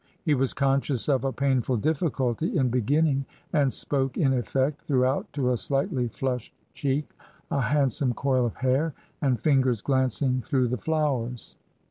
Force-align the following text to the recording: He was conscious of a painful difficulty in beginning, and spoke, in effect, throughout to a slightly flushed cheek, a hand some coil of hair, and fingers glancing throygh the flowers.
He 0.23 0.33
was 0.33 0.51
conscious 0.55 1.07
of 1.07 1.23
a 1.23 1.31
painful 1.31 1.77
difficulty 1.77 2.57
in 2.57 2.69
beginning, 2.69 3.27
and 3.53 3.71
spoke, 3.71 4.17
in 4.17 4.33
effect, 4.33 4.81
throughout 4.81 5.31
to 5.33 5.51
a 5.51 5.57
slightly 5.57 6.07
flushed 6.07 6.55
cheek, 6.73 7.07
a 7.51 7.61
hand 7.61 7.93
some 7.93 8.13
coil 8.15 8.47
of 8.47 8.55
hair, 8.55 8.95
and 9.21 9.39
fingers 9.39 9.83
glancing 9.83 10.41
throygh 10.41 10.71
the 10.71 10.77
flowers. 10.77 11.55